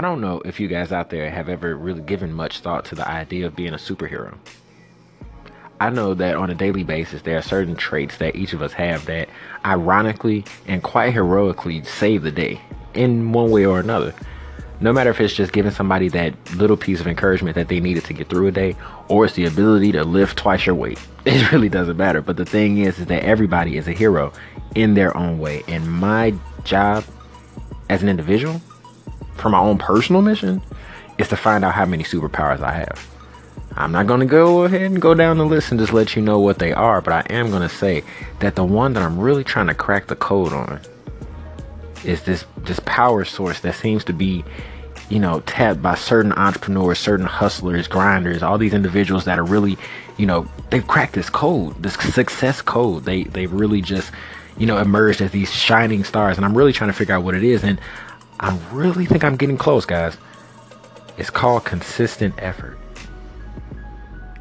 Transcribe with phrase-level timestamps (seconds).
[0.00, 2.94] I don't know if you guys out there have ever really given much thought to
[2.94, 4.38] the idea of being a superhero.
[5.78, 8.72] I know that on a daily basis, there are certain traits that each of us
[8.72, 9.28] have that
[9.62, 12.62] ironically and quite heroically save the day
[12.94, 14.14] in one way or another.
[14.80, 18.06] No matter if it's just giving somebody that little piece of encouragement that they needed
[18.06, 18.76] to get through a day,
[19.08, 20.98] or it's the ability to lift twice your weight.
[21.26, 22.22] It really doesn't matter.
[22.22, 24.32] But the thing is, is that everybody is a hero
[24.74, 25.62] in their own way.
[25.68, 26.32] And my
[26.64, 27.04] job
[27.90, 28.62] as an individual
[29.34, 30.62] for my own personal mission
[31.18, 33.06] is to find out how many superpowers I have.
[33.76, 36.22] I'm not going to go ahead and go down the list and just let you
[36.22, 38.02] know what they are, but I am going to say
[38.40, 40.80] that the one that I'm really trying to crack the code on
[42.04, 44.44] is this this power source that seems to be
[45.08, 49.76] you know tapped by certain entrepreneurs certain hustlers grinders all these individuals that are really
[50.16, 54.12] you know they've cracked this code this success code they they really just
[54.56, 57.34] you know emerged as these shining stars and i'm really trying to figure out what
[57.34, 57.80] it is and
[58.40, 60.16] I really think I'm getting close, guys.
[61.18, 62.78] It's called consistent effort.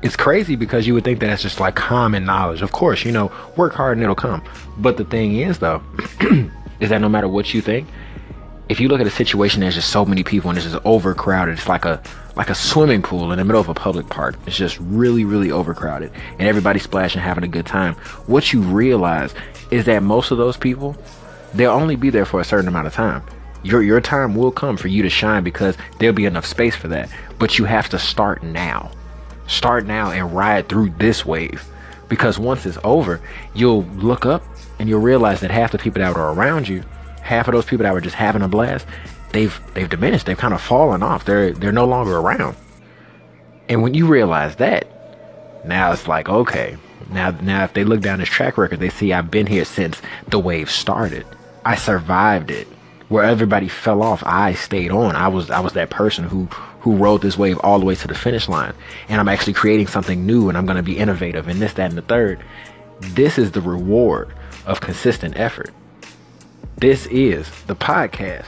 [0.02, 2.61] It's crazy because you would think that that's just like common knowledge.
[2.61, 4.41] Of course, you know, work hard and it'll come.
[4.78, 5.83] But the thing is, though,
[6.80, 7.89] is that no matter what you think,
[8.69, 11.58] if you look at a situation, there's just so many people and it's just overcrowded.
[11.58, 12.02] It's like a
[12.38, 14.38] like a swimming pool in the middle of a public park.
[14.47, 17.95] It's just really, really overcrowded, and everybody's splashing, having a good time.
[18.28, 19.36] What you realize
[19.72, 20.95] is that most of those people,
[21.53, 23.23] they'll only be there for a certain amount of time
[23.63, 26.88] your your time will come for you to shine because there'll be enough space for
[26.89, 27.09] that.
[27.38, 28.91] But you have to start now.
[29.47, 31.66] Start now and ride through this wave.
[32.07, 33.21] Because once it's over,
[33.53, 34.43] you'll look up
[34.79, 36.83] and you'll realize that half the people that are around you,
[37.21, 38.88] half of those people that were just having a blast,
[39.31, 40.25] they've they've diminished.
[40.25, 41.25] They've kind of fallen off.
[41.25, 42.55] They're they're no longer around.
[43.67, 44.88] And when you realize that,
[45.66, 46.77] now it's like, okay,
[47.11, 50.01] now now if they look down this track record, they see I've been here since
[50.27, 51.25] the wave started.
[51.66, 52.67] I survived it
[53.09, 55.15] where everybody fell off, I stayed on.
[55.15, 56.45] I was I was that person who
[56.81, 58.73] who rode this wave all the way to the finish line.
[59.09, 61.97] And I'm actually creating something new and I'm to be innovative and this that and
[61.97, 62.39] the third.
[63.01, 64.34] This is the reward
[64.66, 65.72] of consistent effort.
[66.78, 68.45] This is the podcast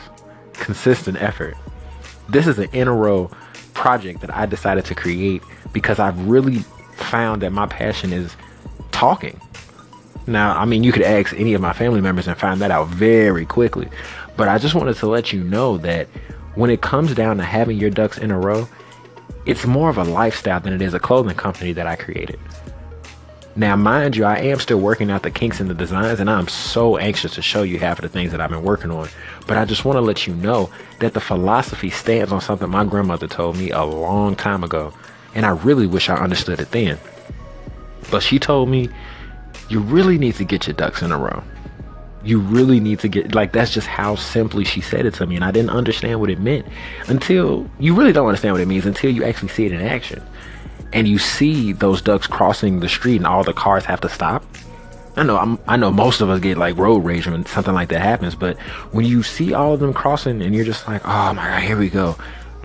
[0.53, 1.57] consistent effort.
[2.30, 3.30] This is an in a row
[3.74, 5.41] project that I decided to create
[5.74, 6.59] because I've really
[6.96, 8.36] found that my passion is
[8.91, 9.41] talking.
[10.28, 12.88] Now, I mean, you could ask any of my family members and find that out
[12.88, 13.90] very quickly.
[14.38, 16.08] But I just wanted to let you know that
[16.56, 18.68] when it comes down to having your ducks in a row,
[19.46, 22.40] it's more of a lifestyle than it is a clothing company that I created.
[23.56, 26.47] Now, mind you, I am still working out the kinks in the designs, and I'm
[26.47, 29.09] so anxious to show you half of the things that I've been working on.
[29.46, 30.69] But I just want to let you know
[31.00, 34.94] that the philosophy stands on something my grandmother told me a long time ago,
[35.36, 36.98] and I really wish I understood it then.
[38.09, 38.90] But she told me,
[39.68, 41.44] you really need to get your ducks in a row
[42.24, 45.36] you really need to get like that's just how simply she said it to me
[45.36, 46.66] and i didn't understand what it meant
[47.08, 50.22] until you really don't understand what it means until you actually see it in action.
[50.94, 54.44] And you see those ducks crossing the street and all the cars have to stop.
[55.16, 57.90] I know I'm, i know most of us get like road rage when something like
[57.90, 58.58] that happens but
[58.94, 61.78] when you see all of them crossing and you're just like oh my god here
[61.78, 62.16] we go.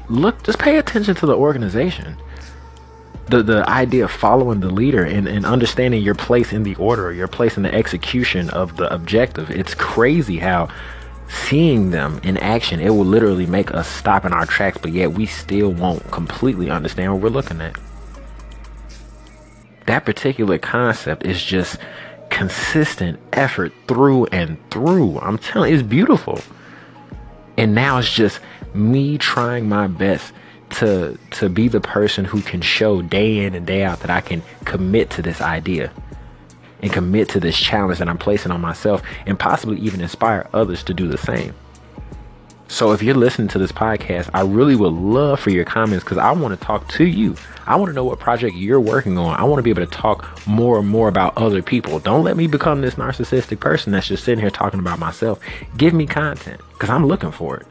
[0.09, 2.16] Look just pay attention to the organization
[3.28, 7.12] the the idea of following the leader and, and understanding your place in the order,
[7.12, 9.50] your place in the execution of the objective.
[9.50, 10.69] It's crazy how
[11.28, 15.12] seeing them in action, it will literally make us stop in our tracks, but yet
[15.12, 17.76] we still won't completely understand what we're looking at.
[19.86, 21.78] That particular concept is just
[22.31, 25.19] consistent effort through and through.
[25.19, 26.41] I'm telling you, it's beautiful.
[27.56, 28.41] And now it's just
[28.75, 30.32] me trying my best
[30.71, 34.21] to to be the person who can show day in and day out that I
[34.21, 35.93] can commit to this idea
[36.82, 40.82] and commit to this challenge that I'm placing on myself and possibly even inspire others
[40.84, 41.54] to do the same.
[42.69, 46.19] So if you're listening to this podcast, I really would love for your comments because
[46.19, 47.37] I want to talk to you.
[47.65, 49.38] I want to know what project you're working on.
[49.38, 52.00] I want to be able to talk more and more about other people.
[52.00, 55.38] Don't let me become this narcissistic person that's just sitting here talking about myself.
[55.77, 57.66] Give me content because I'm looking for it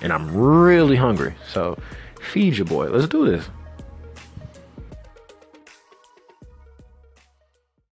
[0.00, 1.34] and I'm really hungry.
[1.48, 1.76] So
[2.32, 2.88] Feed your boy.
[2.88, 3.48] Let's do this.